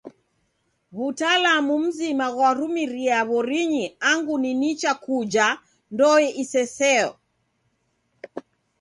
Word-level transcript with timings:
W'utalamu 0.95 1.73
mzima 1.85 2.25
ghwarumirie 2.33 3.17
w'orinyi 3.29 3.85
angu 4.11 4.35
ni 4.43 4.51
nicha 4.61 4.91
kuja 5.03 5.47
ndoe 5.93 6.27
isesoe. 6.43 7.11